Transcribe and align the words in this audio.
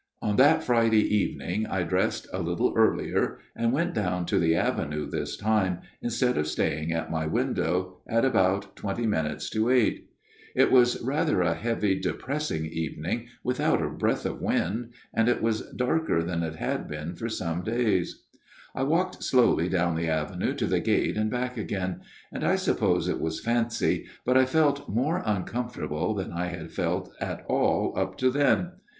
"On 0.23 0.35
that 0.37 0.63
Friday 0.63 1.03
evening 1.15 1.67
I 1.67 1.83
dressed 1.83 2.25
a 2.33 2.41
little 2.41 2.73
earlier, 2.75 3.37
and 3.55 3.71
went 3.71 3.93
down 3.93 4.25
to 4.25 4.39
the 4.39 4.55
avenue 4.55 5.05
this 5.07 5.37
time, 5.37 5.81
instead 6.01 6.39
of 6.39 6.47
staying 6.47 6.91
at 6.91 7.11
my 7.11 7.27
window, 7.27 7.97
at 8.07 8.25
about 8.25 8.75
twenty 8.75 9.05
minutes 9.05 9.47
to 9.51 9.69
eight." 9.69 10.09
It 10.55 10.71
was 10.71 10.99
rather 11.03 11.43
a 11.43 11.53
heavy 11.53 11.99
depressing 11.99 12.65
evening, 12.65 13.27
248 13.43 13.43
A 13.43 13.43
MIRROR 13.43 13.49
OF 13.51 13.77
SHALOTT 13.77 13.79
without 13.79 13.85
a 13.85 13.97
breath 13.99 14.25
of 14.25 14.41
wind; 14.41 14.89
and 15.13 15.29
it 15.29 15.39
was 15.39 15.71
darker 15.75 16.23
than 16.23 16.41
it 16.41 16.55
had 16.55 16.87
been 16.87 17.13
for 17.13 17.29
some 17.29 17.61
days." 17.61 18.23
I 18.73 18.81
walked 18.81 19.21
slowly 19.23 19.69
down 19.69 19.95
the 19.95 20.09
avenue 20.09 20.55
to 20.55 20.65
the 20.65 20.79
gate 20.79 21.15
and 21.15 21.29
back 21.29 21.57
again; 21.57 22.01
and, 22.31 22.43
I 22.43 22.55
suppose 22.55 23.07
it 23.07 23.21
was 23.21 23.39
fancy, 23.39 24.07
but 24.25 24.35
I 24.35 24.45
felt 24.45 24.89
more 24.89 25.21
uncomfortable 25.23 26.15
than 26.15 26.31
I 26.31 26.47
had 26.47 26.71
felt 26.71 27.13
at 27.21 27.45
all 27.47 27.93
up 27.95 28.17
to 28.17 28.31
then. 28.31 28.71